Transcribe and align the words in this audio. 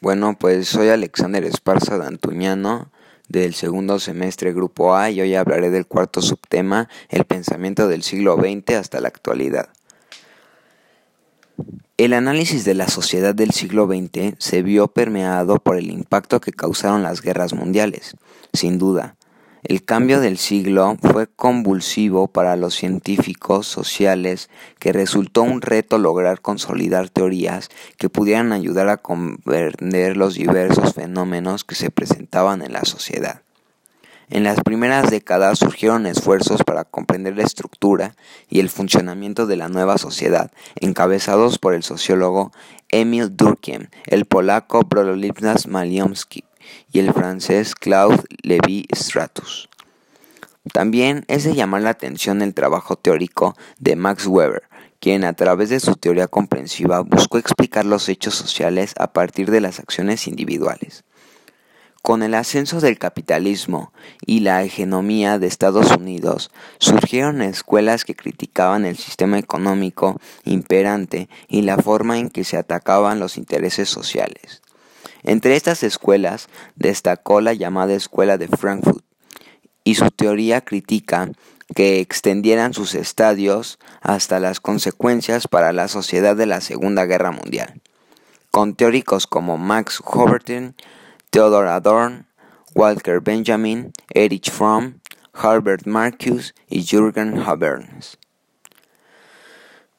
Bueno, 0.00 0.36
pues 0.38 0.68
soy 0.68 0.90
Alexander 0.90 1.44
Esparza 1.44 1.98
Dantuñano 1.98 2.92
del 3.28 3.52
segundo 3.54 3.98
semestre 3.98 4.52
Grupo 4.52 4.94
A 4.94 5.10
y 5.10 5.20
hoy 5.20 5.34
hablaré 5.34 5.70
del 5.70 5.86
cuarto 5.86 6.22
subtema, 6.22 6.88
el 7.08 7.24
pensamiento 7.24 7.88
del 7.88 8.04
siglo 8.04 8.36
XX 8.36 8.76
hasta 8.76 9.00
la 9.00 9.08
actualidad. 9.08 9.70
El 11.96 12.12
análisis 12.12 12.64
de 12.64 12.74
la 12.74 12.86
sociedad 12.86 13.34
del 13.34 13.50
siglo 13.50 13.88
XX 13.88 14.36
se 14.38 14.62
vio 14.62 14.86
permeado 14.86 15.58
por 15.58 15.76
el 15.76 15.90
impacto 15.90 16.40
que 16.40 16.52
causaron 16.52 17.02
las 17.02 17.20
guerras 17.20 17.52
mundiales. 17.52 18.14
Sin 18.52 18.78
duda, 18.78 19.16
el 19.62 19.84
cambio 19.84 20.20
del 20.20 20.38
siglo 20.38 20.96
fue 21.00 21.26
convulsivo 21.26 22.28
para 22.28 22.56
los 22.56 22.74
científicos 22.74 23.66
sociales 23.66 24.50
que 24.78 24.92
resultó 24.92 25.42
un 25.42 25.60
reto 25.60 25.98
lograr 25.98 26.40
consolidar 26.40 27.08
teorías 27.08 27.68
que 27.96 28.08
pudieran 28.08 28.52
ayudar 28.52 28.88
a 28.88 28.98
comprender 28.98 30.16
los 30.16 30.34
diversos 30.34 30.94
fenómenos 30.94 31.64
que 31.64 31.74
se 31.74 31.90
presentaban 31.90 32.62
en 32.62 32.72
la 32.72 32.84
sociedad. 32.84 33.42
En 34.30 34.44
las 34.44 34.60
primeras 34.60 35.10
décadas 35.10 35.58
surgieron 35.58 36.04
esfuerzos 36.04 36.62
para 36.62 36.84
comprender 36.84 37.36
la 37.36 37.44
estructura 37.44 38.14
y 38.50 38.60
el 38.60 38.68
funcionamiento 38.68 39.46
de 39.46 39.56
la 39.56 39.68
nueva 39.68 39.96
sociedad, 39.96 40.50
encabezados 40.76 41.58
por 41.58 41.72
el 41.72 41.82
sociólogo 41.82 42.52
Emil 42.90 43.34
Durkheim, 43.34 43.86
el 44.04 44.26
polaco 44.26 44.82
Bronislaw 44.82 45.56
Malinowski 45.68 46.44
y 46.92 46.98
el 46.98 47.14
francés 47.14 47.74
Claude 47.74 48.22
Lévi-Strauss. 48.42 49.70
También 50.74 51.24
es 51.28 51.44
de 51.44 51.54
llamar 51.54 51.80
la 51.80 51.90
atención 51.90 52.42
el 52.42 52.52
trabajo 52.52 52.96
teórico 52.96 53.56
de 53.78 53.96
Max 53.96 54.26
Weber, 54.26 54.64
quien 55.00 55.24
a 55.24 55.32
través 55.32 55.70
de 55.70 55.80
su 55.80 55.94
teoría 55.94 56.28
comprensiva 56.28 57.00
buscó 57.00 57.38
explicar 57.38 57.86
los 57.86 58.10
hechos 58.10 58.34
sociales 58.34 58.92
a 58.98 59.14
partir 59.14 59.50
de 59.50 59.62
las 59.62 59.78
acciones 59.78 60.26
individuales. 60.28 61.04
Con 62.02 62.22
el 62.22 62.34
ascenso 62.34 62.80
del 62.80 62.98
capitalismo 62.98 63.92
y 64.24 64.40
la 64.40 64.62
hegemonía 64.62 65.38
de 65.38 65.46
Estados 65.46 65.90
Unidos, 65.96 66.50
surgieron 66.78 67.42
escuelas 67.42 68.04
que 68.04 68.14
criticaban 68.14 68.84
el 68.86 68.96
sistema 68.96 69.38
económico 69.38 70.20
imperante 70.44 71.28
y 71.48 71.62
la 71.62 71.76
forma 71.76 72.18
en 72.18 72.30
que 72.30 72.44
se 72.44 72.56
atacaban 72.56 73.20
los 73.20 73.36
intereses 73.36 73.88
sociales. 73.88 74.62
Entre 75.22 75.56
estas 75.56 75.82
escuelas 75.82 76.48
destacó 76.76 77.40
la 77.40 77.52
llamada 77.52 77.94
Escuela 77.94 78.38
de 78.38 78.48
Frankfurt, 78.48 79.04
y 79.88 79.94
su 79.94 80.10
teoría 80.10 80.60
critica 80.60 81.30
que 81.74 82.00
extendieran 82.00 82.74
sus 82.74 82.94
estadios 82.94 83.78
hasta 84.02 84.38
las 84.38 84.60
consecuencias 84.60 85.48
para 85.48 85.72
la 85.72 85.88
sociedad 85.88 86.36
de 86.36 86.44
la 86.44 86.60
Segunda 86.60 87.06
Guerra 87.06 87.30
Mundial, 87.30 87.80
con 88.50 88.74
teóricos 88.74 89.26
como 89.26 89.56
Max 89.56 90.02
Hoberton, 90.04 90.74
Theodor 91.30 91.66
Adorn, 91.66 92.26
Walter 92.74 93.20
Benjamin, 93.20 93.92
Erich 94.14 94.50
Fromm, 94.50 95.00
Herbert 95.34 95.86
Marcuse 95.86 96.54
y 96.70 96.84
Jürgen 96.84 97.38
Habermas. 97.38 98.16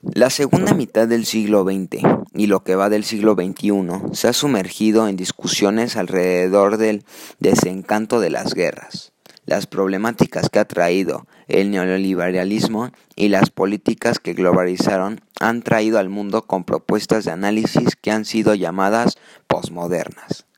La 0.02 0.32
segunda 0.32 0.74
mitad 0.74 1.08
del 1.08 1.28
siglo 1.28 1.64
XX 1.64 2.04
y 2.34 2.48
lo 2.48 2.64
que 2.64 2.76
va 2.76 2.90
del 2.90 3.04
siglo 3.04 3.36
XXI 3.36 4.14
se 4.14 4.28
ha 4.28 4.34
sumergido 4.34 5.08
en 5.08 5.18
discusiones 5.18 5.98
alrededor 5.98 6.78
del 6.78 7.06
desencanto 7.40 8.20
de 8.20 8.32
las 8.32 8.56
guerras, 8.56 9.12
las 9.46 9.68
problemáticas 9.68 10.50
que 10.50 10.58
ha 10.58 10.66
traído 10.66 11.28
el 11.48 11.70
neoliberalismo 11.70 12.90
y 13.16 13.28
las 13.28 13.52
políticas 13.52 14.18
que 14.18 14.34
globalizaron 14.34 15.22
han 15.40 15.62
traído 15.62 16.00
al 16.00 16.10
mundo 16.10 16.48
con 16.48 16.64
propuestas 16.64 17.26
de 17.26 17.32
análisis 17.32 17.96
que 17.96 18.10
han 18.10 18.26
sido 18.26 18.56
llamadas 18.56 19.20
posmodernas. 19.46 20.49